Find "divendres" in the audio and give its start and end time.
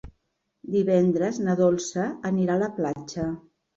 0.75-1.39